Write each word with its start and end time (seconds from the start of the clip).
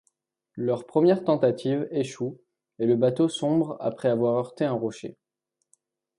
Leur 0.55 0.87
première 0.87 1.23
tentative 1.23 1.87
échoue 1.91 2.39
et 2.79 2.87
le 2.87 2.95
bateau 2.95 3.29
sombre 3.29 3.77
après 3.79 4.09
avoir 4.09 4.35
heurté 4.37 4.65
un 4.65 4.71
rocher. 4.71 5.15